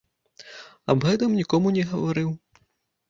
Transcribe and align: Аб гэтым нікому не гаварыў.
Аб 0.93 1.05
гэтым 1.09 1.37
нікому 1.41 1.75
не 1.79 1.83
гаварыў. 1.93 2.29